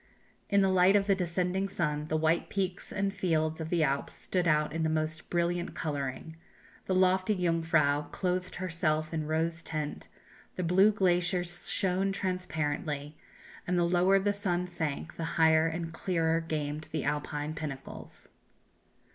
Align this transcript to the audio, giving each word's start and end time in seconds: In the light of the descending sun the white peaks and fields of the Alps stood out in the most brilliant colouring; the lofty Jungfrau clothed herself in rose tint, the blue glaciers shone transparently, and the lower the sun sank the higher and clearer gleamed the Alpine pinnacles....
In 0.49 0.61
the 0.61 0.67
light 0.71 0.95
of 0.95 1.05
the 1.05 1.13
descending 1.13 1.67
sun 1.67 2.07
the 2.07 2.17
white 2.17 2.49
peaks 2.49 2.91
and 2.91 3.13
fields 3.13 3.61
of 3.61 3.69
the 3.69 3.83
Alps 3.83 4.13
stood 4.15 4.47
out 4.47 4.73
in 4.73 4.81
the 4.81 4.89
most 4.89 5.29
brilliant 5.29 5.75
colouring; 5.75 6.35
the 6.87 6.95
lofty 6.95 7.35
Jungfrau 7.35 8.07
clothed 8.09 8.55
herself 8.55 9.13
in 9.13 9.27
rose 9.27 9.61
tint, 9.61 10.07
the 10.55 10.63
blue 10.63 10.91
glaciers 10.91 11.69
shone 11.69 12.11
transparently, 12.11 13.15
and 13.67 13.77
the 13.77 13.83
lower 13.87 14.17
the 14.17 14.33
sun 14.33 14.65
sank 14.65 15.17
the 15.17 15.23
higher 15.37 15.67
and 15.67 15.93
clearer 15.93 16.41
gleamed 16.41 16.89
the 16.91 17.03
Alpine 17.03 17.53
pinnacles.... 17.53 18.27